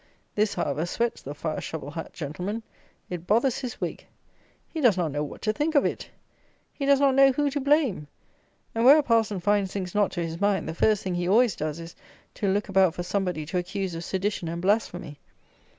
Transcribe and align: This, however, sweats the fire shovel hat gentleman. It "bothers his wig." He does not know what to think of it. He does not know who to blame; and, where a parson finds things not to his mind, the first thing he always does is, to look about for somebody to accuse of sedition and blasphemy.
This, 0.33 0.55
however, 0.55 0.87
sweats 0.87 1.21
the 1.21 1.35
fire 1.35 1.61
shovel 1.61 1.91
hat 1.91 2.11
gentleman. 2.11 2.63
It 3.07 3.27
"bothers 3.27 3.59
his 3.59 3.79
wig." 3.79 4.03
He 4.67 4.81
does 4.81 4.97
not 4.97 5.11
know 5.11 5.23
what 5.23 5.43
to 5.43 5.53
think 5.53 5.75
of 5.75 5.85
it. 5.85 6.09
He 6.73 6.87
does 6.87 6.99
not 6.99 7.13
know 7.13 7.31
who 7.31 7.51
to 7.51 7.59
blame; 7.59 8.07
and, 8.73 8.83
where 8.83 8.97
a 8.97 9.03
parson 9.03 9.39
finds 9.39 9.71
things 9.71 9.93
not 9.93 10.09
to 10.13 10.25
his 10.25 10.41
mind, 10.41 10.67
the 10.67 10.73
first 10.73 11.03
thing 11.03 11.13
he 11.13 11.27
always 11.27 11.55
does 11.55 11.79
is, 11.79 11.95
to 12.33 12.51
look 12.51 12.67
about 12.67 12.95
for 12.95 13.03
somebody 13.03 13.45
to 13.45 13.59
accuse 13.59 13.93
of 13.93 14.03
sedition 14.03 14.47
and 14.47 14.59
blasphemy. 14.59 15.19